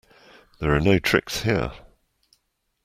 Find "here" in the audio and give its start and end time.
1.43-1.73